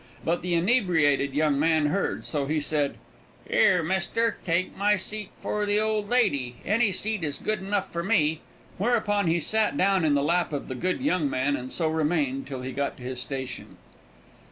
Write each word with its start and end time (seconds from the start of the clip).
But 0.25 0.41
the 0.41 0.55
inebriated 0.55 1.35
young 1.35 1.59
man 1.59 1.85
heard, 1.85 2.15
and 2.15 2.25
so 2.25 2.47
he 2.47 2.59
said: 2.59 2.95
"Here, 3.47 3.83
mister, 3.83 4.37
take 4.43 4.75
my 4.75 4.97
seat 4.97 5.29
for 5.37 5.63
the 5.67 5.79
old 5.79 6.09
lady; 6.09 6.55
any 6.65 6.91
seat 6.91 7.23
is 7.23 7.37
good 7.37 7.59
enough 7.59 7.91
for 7.93 8.01
me." 8.01 8.41
Whereupon 8.79 9.27
he 9.27 9.39
sat 9.39 9.77
down 9.77 10.03
in 10.03 10.15
the 10.15 10.23
lap 10.23 10.53
of 10.53 10.69
the 10.69 10.73
good 10.73 11.01
young 11.01 11.29
man, 11.29 11.55
and 11.55 11.71
so 11.71 11.87
remained 11.87 12.47
till 12.47 12.63
he 12.63 12.71
got 12.71 12.97
to 12.97 13.03
his 13.03 13.21
station. 13.21 13.77